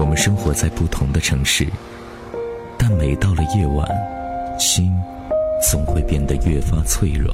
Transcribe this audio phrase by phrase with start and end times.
[0.00, 1.66] 我们生活在不同的城市，
[2.78, 3.86] 但每到了夜晚，
[4.58, 4.90] 心
[5.70, 7.30] 总会变得越发脆弱，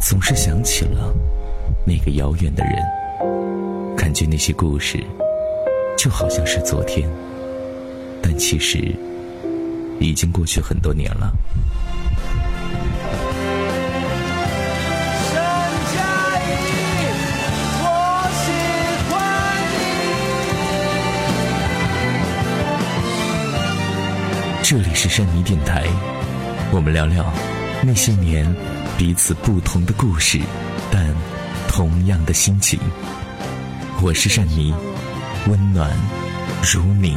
[0.00, 1.14] 总是想起了
[1.86, 2.74] 那个遥远的人，
[3.96, 4.98] 感觉那些故事
[5.96, 7.08] 就好像是昨天，
[8.20, 8.92] 但其实
[10.00, 11.32] 已经过去很多年了。
[24.70, 25.82] 这里是山妮电台，
[26.70, 27.24] 我们聊聊
[27.82, 28.46] 那些年
[28.96, 30.38] 彼此不同的故事，
[30.92, 31.12] 但
[31.66, 32.78] 同样的心情。
[34.00, 34.72] 我是善妮，
[35.48, 35.90] 温暖
[36.62, 37.16] 如你。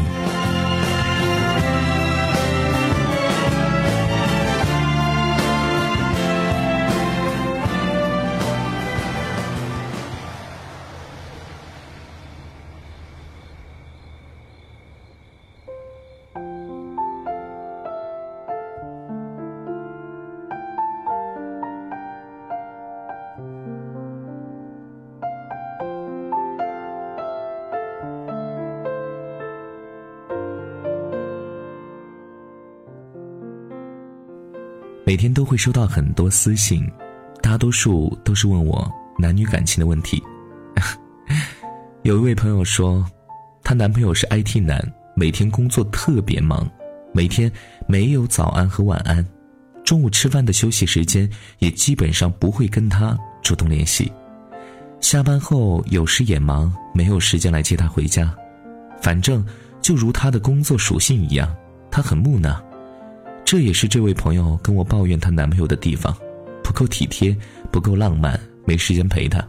[35.14, 36.92] 每天都会收到很多私信，
[37.40, 40.20] 大多数都是问我男女感情的问题。
[42.02, 43.06] 有一位朋友说，
[43.64, 44.84] 她男朋友是 IT 男，
[45.16, 46.68] 每天工作特别忙，
[47.14, 47.52] 每天
[47.88, 49.24] 没有早安和晚安，
[49.84, 54.12] 中午吃饭的休息时间也基本上不会跟他主动联系，
[55.00, 58.36] 下班后有时也忙，没有时间来接她回家。
[59.00, 59.46] 反正
[59.80, 61.56] 就如她的工作属性一样，
[61.92, 62.60] 她很木讷。
[63.46, 66.16] 这也是这位朋友跟我抱怨她男朋友的地方，
[66.64, 67.36] 不够体贴，
[67.72, 69.46] 不够浪漫，没时间陪她。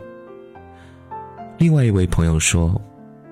[1.58, 2.80] 另外一位朋友说，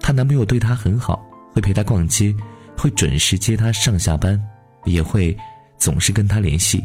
[0.00, 2.34] 她男朋友对她很好，会陪她逛街，
[2.78, 4.40] 会准时接她上下班，
[4.84, 5.36] 也会
[5.77, 6.83] 总是跟她联系。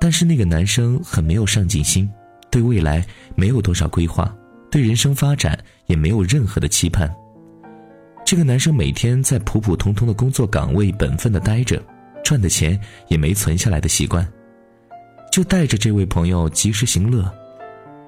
[0.00, 2.10] 但是那个男生很没有上进心，
[2.50, 3.04] 对未来
[3.34, 4.34] 没有多少规划，
[4.70, 7.14] 对人生发展也没有任何的期盼。
[8.24, 11.80] 这个男生每天在普普通通的工作岗位本分的待着。
[12.26, 12.76] 赚的钱
[13.06, 14.26] 也没存下来的习惯，
[15.30, 17.32] 就带着这位朋友及时行乐，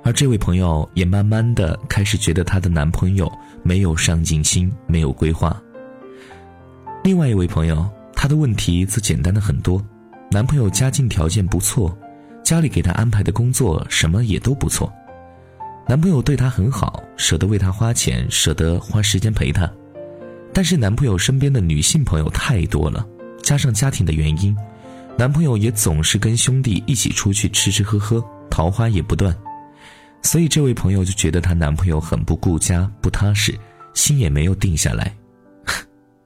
[0.02, 3.30] 而这位朋友也慢慢的开始觉得她的男朋友
[3.62, 5.56] 没有上进心，没有规划。
[7.04, 9.80] 另外一位朋友，她的问题则简单的很多，
[10.32, 11.96] 男朋友家境条件不错，
[12.42, 14.92] 家里给她安排的工作什么也都不错，
[15.86, 19.70] 男朋友对她很好，舍得为她花钱，舍得花时间陪她，
[20.52, 23.06] 但是男朋友身边的女性朋友太多了。
[23.48, 24.54] 加上家庭的原因，
[25.16, 29.34] 男朋友也总是跟兄弟一起出去吃吃喝喝，桃花也不断，
[30.20, 33.58] 所以这位朋友就觉得她男朋友很不顾家、不踏实，
[33.94, 35.16] 心也没有定下来。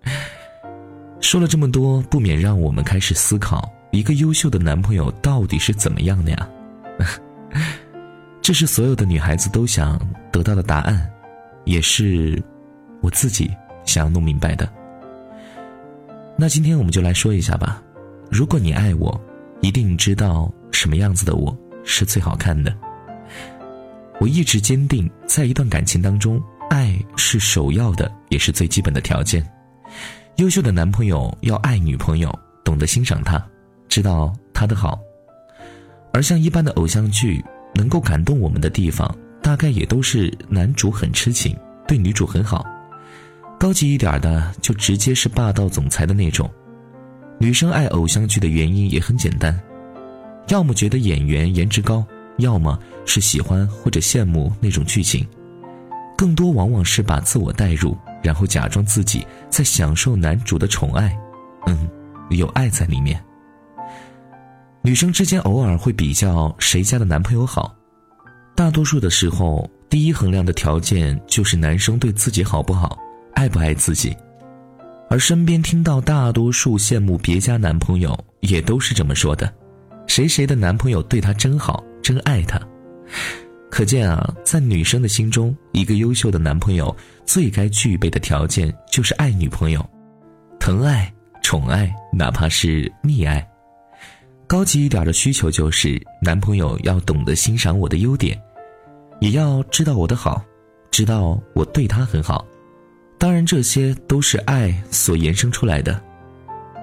[1.22, 6.48] 说了这么多，不免让我们开始思考：一个优秀的男朋友到底是怎么样的呀？
[8.42, 9.96] 这是所有的女孩子都想
[10.32, 11.08] 得到的答案，
[11.66, 12.42] 也是
[13.00, 13.48] 我自己
[13.84, 14.68] 想要弄明白的。
[16.42, 17.80] 那今天我们就来说一下吧。
[18.28, 19.16] 如果你爱我，
[19.60, 22.76] 一定知道什么样子的我是最好看的。
[24.19, 29.48] 我一直坚定，在一段感情当中，爱是首要的，也是最基本的条件。
[30.38, 33.41] 优秀的男朋友要爱女朋友，懂得欣赏她，
[33.88, 34.98] 知道她的好。
[36.12, 37.41] 而像一般的偶像剧，
[37.72, 42.66] 能够感动我们的地方，大概也都是男主很痴情，对女主很好。
[43.62, 46.50] 高级一点的，就直接是霸道总裁的那种。
[47.38, 49.56] 女生爱偶像剧的原因也很简单，
[50.48, 52.04] 要么觉得演员颜值高，
[52.38, 55.24] 要么是喜欢或者羡慕那种剧情，
[56.18, 61.16] 更多往往是把自我代入，然后假装自己在享受男主的宠爱，
[61.68, 61.88] 嗯，
[62.30, 63.24] 有爱在里面。
[64.82, 67.72] 女生之间偶尔会比较谁家的男朋友好，
[68.56, 72.98] 大多数的时候，第一衡量的条件就是男生对自己好不好。
[73.34, 74.17] 爱不爱自己，
[75.08, 79.52] 而身边听到大多数羡慕别家男朋友，也都是这么说的：
[80.06, 82.61] 谁谁的男朋友对她真好，真爱她。
[83.70, 86.94] 可见啊，在女生的心中，一个优秀的男朋友
[87.25, 89.82] 最该具备的条件就是爱女朋友，
[90.61, 91.11] 疼爱、
[91.43, 93.46] 宠爱，哪怕是溺爱。
[94.46, 98.38] 高级一点的需求就是男朋友要懂得欣赏我的优点，
[99.20, 100.44] 也要知道我的好，
[100.90, 102.46] 知道我对他很好。
[103.22, 106.02] 当然，这些都是爱所延伸出来的。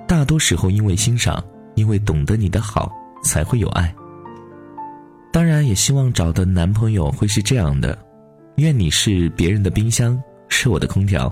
[0.07, 1.43] 大多时候，因为欣赏，
[1.75, 2.89] 因为懂得你的好，
[3.25, 3.93] 才会有爱。
[5.33, 7.99] 当然，也希望找的男朋友会是这样的：
[8.55, 11.29] 愿你是别人的冰箱，是我的空调；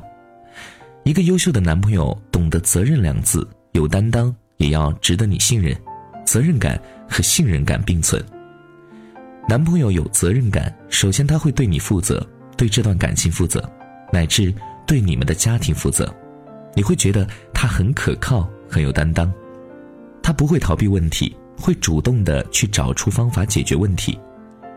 [1.05, 5.73] 一个优秀的男朋友懂得责任两字，有担当，也要值得你信任。
[6.25, 6.77] 责任感
[7.09, 8.21] 和信任感并存。
[9.47, 12.27] 男朋友有责任感，首先他会对你负责，
[12.57, 13.63] 对这段感情负责，
[14.11, 14.53] 乃至
[14.87, 16.11] 对你们的家庭负责。
[16.73, 19.31] 你会觉得他很可靠，很有担当。
[20.23, 24.19] 他不会逃避问题，会主动的去找出方法解决问题，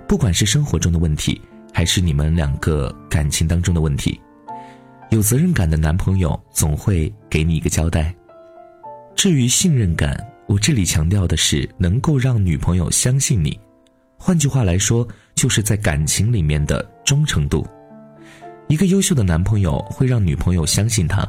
[0.09, 1.41] 不管是生活中的问题，
[1.73, 4.21] 还是你们两个感情当中的问题。
[5.11, 8.15] 有责任感的男朋友总会给你一个交代。
[9.17, 10.17] 至于信任感，
[10.47, 13.59] 我这里强调的是能够让女朋友相信你。
[14.17, 17.67] 换句话来说，就是在感情里面的忠诚度。
[18.71, 21.29] 一个优秀的男朋友会让女朋友相信他，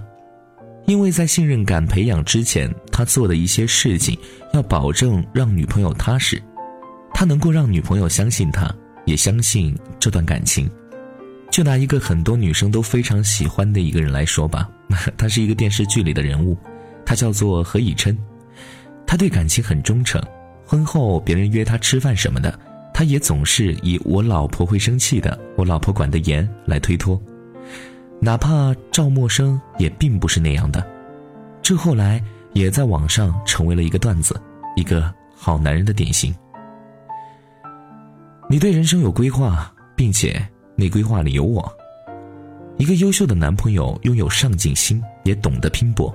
[0.86, 4.16] 因为在信任感培养之前，他做的一些事情
[4.54, 6.40] 要保证让女朋友踏实，
[7.16, 8.72] 他能够让女朋友相信他，
[9.06, 10.70] 也相信这段感情。
[11.50, 14.70] 就拿一个很多女生都非常喜欢的一个人来说吧，
[15.18, 16.56] 他是一个电视剧里的人物，
[17.04, 18.16] 他叫做何以琛，
[19.08, 20.22] 他对感情很忠诚，
[20.64, 22.60] 婚后别人约他吃饭什么的。
[22.94, 27.20] 他也总是以“我老婆会生气的，我老婆管得严”来推脱，
[28.22, 30.86] 哪怕赵默笙也并不是那样的。
[31.62, 32.24] 这后来
[32.54, 34.40] 也在网上成为了一个段子，
[34.76, 36.34] 一个好男人的典型。
[38.48, 41.70] 你对人生有规划，并且那规划里有我。
[42.78, 46.14] 一个优秀的男朋友拥有上进心，也懂得拼搏。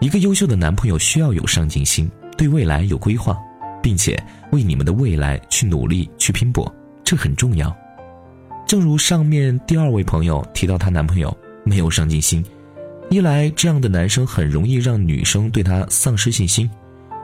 [0.00, 3.38] 一个优秀的男朋友需要有上进心，对未来有规划。
[3.82, 4.20] 并且
[4.50, 6.74] 为你们的未来去努力去拼搏，
[7.04, 7.72] 这很重要。
[8.66, 11.34] 正如上面第二位朋友提到，她男朋友
[11.64, 12.44] 没有上进心，
[13.10, 16.68] 一来这样的男生很容易让女生对他丧失信心；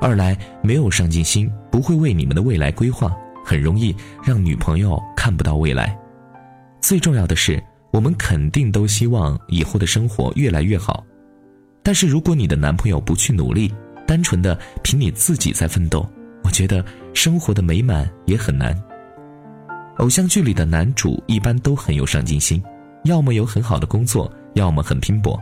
[0.00, 3.12] 二来没有上进心，不会为你们的未来规划，
[3.44, 3.94] 很容易
[4.24, 5.98] 让女朋友看不到未来。
[6.80, 7.60] 最重要的是，
[7.90, 11.04] 我们肯定都希望以后的生活越来越好，
[11.82, 13.72] 但是如果你的男朋友不去努力，
[14.06, 16.08] 单纯的凭你自己在奋斗。
[16.44, 16.84] 我觉得
[17.14, 18.80] 生活的美满也很难。
[19.98, 22.62] 偶像剧里的男主一般都很有上进心，
[23.04, 25.40] 要么有很好的工作，要么很拼搏。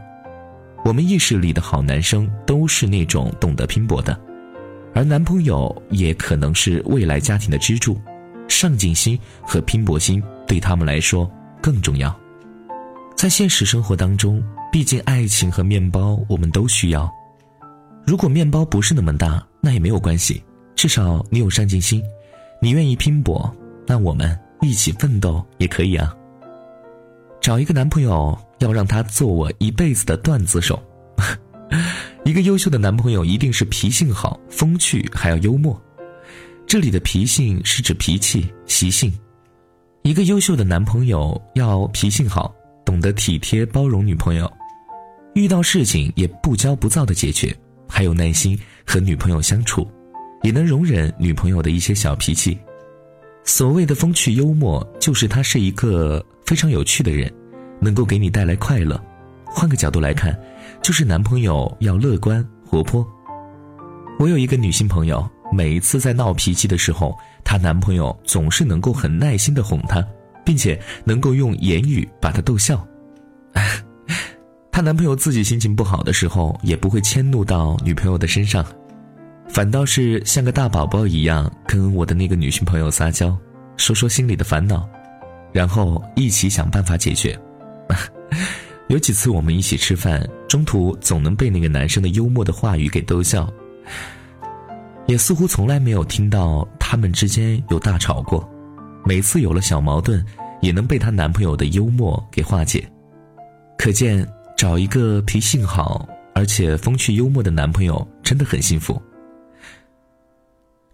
[0.84, 4.18] 我们意识里的好男生都是那种懂得拼搏的，
[4.94, 8.00] 而男朋友也可能是未来家庭的支柱。
[8.48, 11.30] 上进心和拼搏心对他们来说
[11.62, 12.14] 更重要。
[13.14, 14.42] 在现实生活当中，
[14.72, 17.08] 毕竟爱情和面包我们都需要。
[18.04, 20.42] 如果面包不是那么大，那也没有关系。
[20.74, 22.02] 至少你有上进心，
[22.60, 23.54] 你愿意拼搏，
[23.90, 26.14] 那我们一起奋斗也可以啊。
[27.40, 30.80] 找一个男朋友，要让他做我一辈子的段子手。
[32.24, 35.76] 一个优秀的男朋友一定是脾性好、风趣，还要幽默。
[36.68, 39.12] 这里的脾性是指脾气、习性。
[40.02, 42.54] 一个优秀的男朋友要脾性好，
[42.86, 44.48] 懂得体贴包容女朋友，
[45.34, 47.52] 遇到事情也不骄不躁的解决，
[47.88, 48.56] 还有耐心
[48.86, 49.84] 和女朋友相处。
[50.44, 52.56] 也能容忍女朋友的一些小脾气。
[53.50, 57.28] 所谓的风趣幽默，就是他是一个非常有趣的人，
[57.80, 58.98] 能够给你带来快乐。
[59.44, 60.38] 换个角度来看，
[60.80, 63.04] 就是男朋友要乐观活泼。
[64.20, 67.12] 我有一个女性朋友，每一次在闹脾气的时候，
[67.42, 70.00] 她男朋友总是能够很耐心的哄她，
[70.44, 72.86] 并且能够用言语把她逗笑。
[74.70, 78.64] 她男朋友自己心情不好的时候，也不会迁怒到女朋友的身上。
[79.52, 83.36] 反倒是像个大宝宝一样，跟我的那个女性朋友撒娇，
[83.76, 84.88] 说说心里的烦恼，
[85.52, 87.38] 然后一起想办法解决。
[88.88, 93.52] 有几次我们一起吃饭，中途总能被那个男生的幽默的话语给逗笑，
[95.06, 98.48] 也似乎从来没有听到他们之间有大吵过。
[99.04, 100.24] 每次有了小矛盾，
[100.60, 102.88] 也能被她男朋友的幽默给化解。
[103.76, 104.26] 可见
[104.56, 109.00] 找一个脾性好而且风趣幽默的男朋友真的很幸福。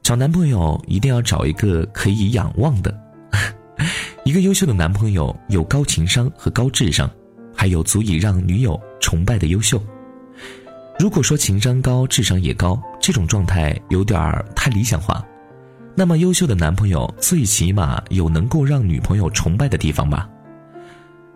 [0.06, 2.96] 找男朋友一定要找一个可以仰望的，
[4.24, 7.10] 一个优秀的男朋友有高情商和高智商，
[7.56, 9.82] 还有足以让女友崇拜的优秀。
[10.96, 15.26] 如果说情商高、智商也高，这种状态有点儿太理想化。
[15.96, 20.30] 那么优秀的男朋友最起码有能够让女朋友崇拜的地方吧？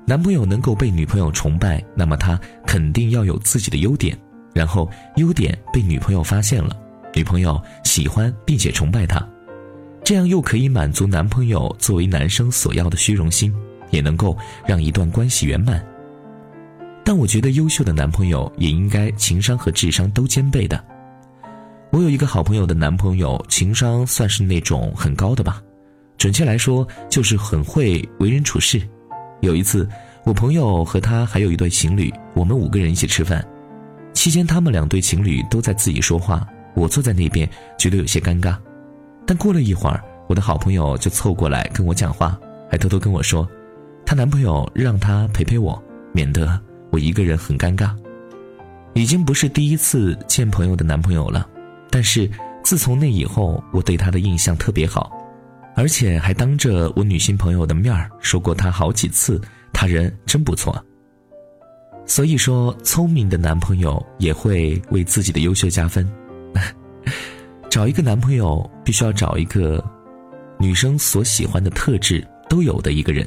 [0.06, 4.16] 男朋友能够被女朋友崇拜，那么他肯定要有自己的优点，
[4.54, 6.76] 然后优点被女朋友发现了。
[7.14, 9.26] 女朋友喜欢并且崇拜他，
[10.04, 13.54] 这样又可以满足男朋友作为男生所要的虚荣心，
[13.90, 14.36] 也能够
[14.66, 15.84] 让一段关系圆满。
[17.04, 20.82] 但我觉得优秀的男朋友也应该情商和智商都兼备的。
[21.90, 25.60] 我有一个好朋友的男朋友，情商算是那种很高的吧，
[26.16, 28.80] 准确来说就是很会为人处事。
[29.40, 29.88] 有一次，
[30.24, 33.44] 我朋友和他还有一对情侣，我们五个人一起吃饭，
[34.12, 37.48] 期间他们两对情侣都在自己说话，我坐在那边
[37.78, 38.56] 觉得有些尴尬。
[39.26, 42.38] 但过了一会儿，我的好朋友就凑过来跟我讲话，
[42.70, 43.48] 还偷偷跟我说，
[44.04, 45.80] 她男朋友让她陪陪我，
[46.12, 46.60] 免得
[46.90, 47.90] 我一个人很尴尬。
[48.94, 51.48] 已经不是第一次见朋友的男朋友了，
[51.90, 52.28] 但是
[52.64, 55.12] 自从那以后，我对他的印象特别好，
[55.76, 59.40] 而且还当着我女性朋友的面儿说过他好几次，
[59.72, 60.84] 他人真不错。
[62.04, 66.04] 所以说，聪明的男朋友也会为自己的优秀加分。
[67.70, 69.84] 找一个男朋友，必须要找一个
[70.58, 73.26] 女生所喜欢的特质都有的一个人。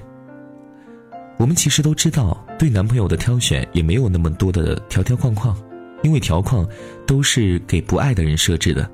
[1.37, 5.57] 我们其实都知道，对男朋友的挑选也没有那么多的条条框框，
[6.03, 6.67] 因为条框
[7.07, 8.89] 都是给不爱的人设置的。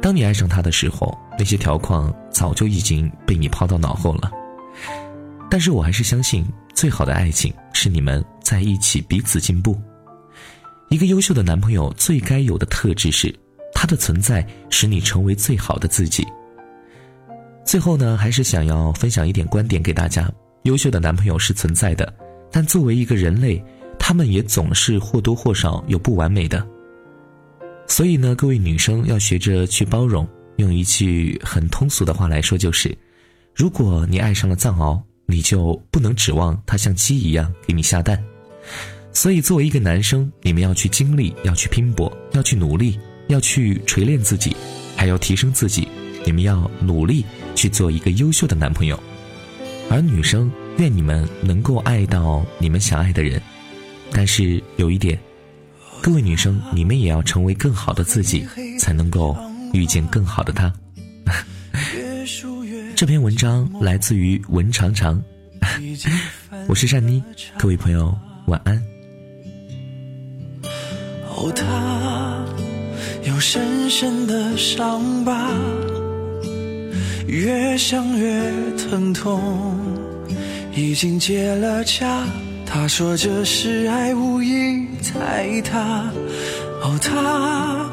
[0.00, 4.30] 当你爱上他的时候，那些条框早就已经被你抛到脑后了。
[5.50, 6.44] 但是我还是相信，
[6.74, 9.78] 最好的爱情是你们在一起彼此进步。
[10.88, 13.32] 一个优秀的男朋友最该有的特质是。
[13.82, 16.24] 他的存在使你成为最好的自己。
[17.64, 20.30] 最后呢，还是想要分享一点观点给大家：
[20.62, 22.14] 优秀的男朋友是存在的，
[22.48, 23.60] 但作为一个人类，
[23.98, 26.64] 他们也总是或多或少有不完美的。
[27.88, 30.24] 所以呢，各位女生要学着去包容。
[30.58, 32.96] 用一句很通俗的话来说，就是：
[33.52, 38.22] 如果你爱上了藏獒，你就不能指望它像鸡一样给你下蛋。
[39.12, 42.96] 所以，作为一个男生，你们要去经历，要去拼搏，要去努力。
[43.28, 44.56] 要去锤炼自己，
[44.96, 45.88] 还要提升自己。
[46.24, 47.24] 你们要努力
[47.54, 48.98] 去做一个优秀的男朋友，
[49.90, 53.42] 而女生愿你们能够爱到你们想爱的人。
[54.12, 55.18] 但是有一点，
[56.00, 58.46] 各位女生，你们也要成为更好的自己，
[58.78, 59.36] 才能够
[59.72, 60.72] 遇见更好的他。
[62.94, 65.20] 这篇文章来自于文长长，
[66.68, 67.20] 我是善妮，
[67.58, 68.80] 各位朋友晚安。
[71.42, 71.50] 有
[73.42, 75.50] 深深的伤疤，
[77.26, 78.40] 越想越
[78.78, 79.76] 疼痛。
[80.72, 82.22] 已经结了痂，
[82.64, 86.04] 他说这是爱，无意踩踏。
[86.82, 87.84] 哦，他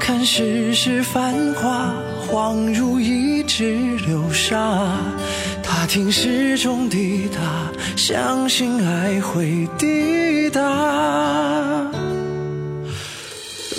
[0.00, 1.94] 看世事繁华，
[2.28, 4.98] 恍如一指流沙。
[5.62, 7.40] 他听时钟滴答，
[7.96, 12.03] 相信爱会抵达。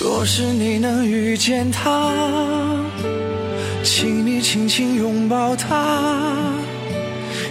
[0.07, 2.13] 若是你能遇见他，
[3.83, 6.31] 请你轻轻拥抱他，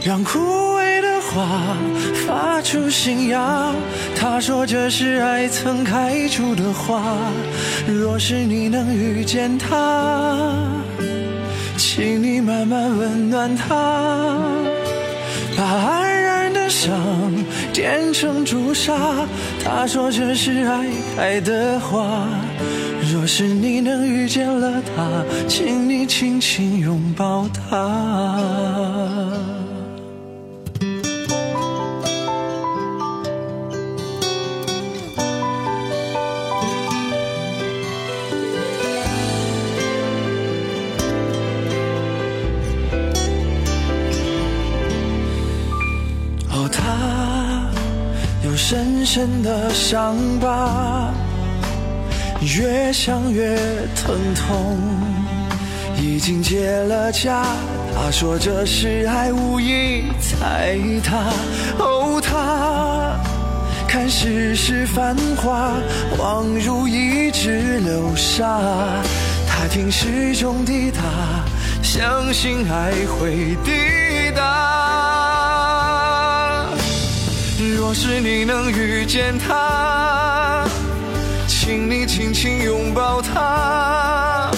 [0.05, 0.39] 让枯
[0.77, 1.77] 萎的花
[2.25, 3.73] 发出新芽。
[4.15, 7.03] 他说这是爱曾开出的花。
[7.89, 10.57] 若是你能遇见他，
[11.77, 14.39] 请你慢慢温暖他，
[15.57, 16.14] 把爱
[16.69, 16.93] 想
[17.73, 18.95] 变成朱砂。
[19.65, 22.27] 他说这是爱开的花。
[23.13, 29.14] 若是你能遇见了他，请你轻轻拥抱他。
[48.57, 51.13] 深深的伤疤。
[52.57, 53.57] 越想越
[53.95, 54.79] 疼痛，
[55.97, 57.45] 已经结了痂。
[57.97, 61.33] 他说这是爱，无意踩踏。
[61.79, 63.17] 哦，他
[63.89, 65.73] 看世事繁华，
[66.19, 68.61] 恍如一指流沙。
[69.47, 71.01] 他听时钟滴答，
[71.83, 74.94] 相信爱会抵达。
[77.87, 80.65] 若是你能遇见他。
[81.47, 84.51] 请你轻轻拥抱他，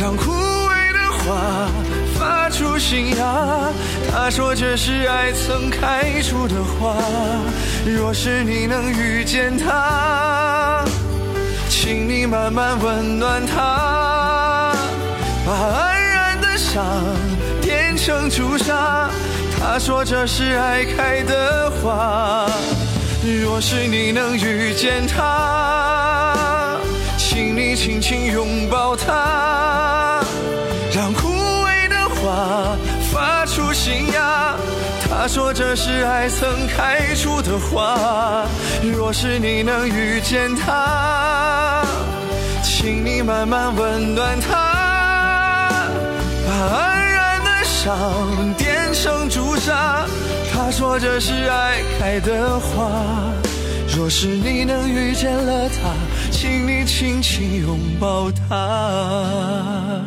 [0.00, 1.68] 让枯萎的花
[2.18, 3.70] 发出新芽。
[4.10, 6.96] 他说这是爱曾开出的花。
[7.84, 10.82] 若是你能遇见他，
[11.68, 14.74] 请你慢慢温暖他，
[15.44, 16.82] 把安然的伤
[17.60, 19.10] 变成朱砂。
[19.68, 22.46] 他说这是爱开的花。
[23.42, 26.78] 若是你能遇见他，
[27.18, 30.22] 请你轻轻拥抱他，
[30.94, 31.28] 让枯
[31.64, 32.76] 萎的花
[33.12, 34.54] 发出新芽。
[35.08, 38.46] 他说这是爱曾开出的花。
[38.96, 41.84] 若是你能遇见他，
[42.62, 45.82] 请你慢慢温暖他，
[46.46, 47.05] 把爱。
[47.86, 50.04] 当点成朱砂
[50.52, 53.32] 他说这是爱开的花
[53.96, 55.94] 若是你能遇见了他
[56.32, 60.02] 请你轻轻拥抱他。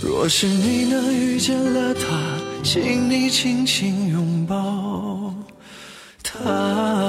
[0.00, 2.00] 若是你能遇见了他
[2.62, 5.34] 请你轻轻拥抱
[6.22, 6.99] 他。